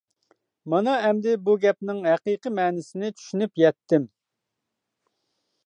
مانا 0.73 0.93
ئەمدى 1.09 1.35
بۇ 1.49 1.53
گەپنىڭ 1.65 1.99
ھەقىقىي 2.11 2.53
مەنىسىنى 2.61 3.11
چۈشىنىپ 3.19 3.63
يەتتىم. 3.65 4.09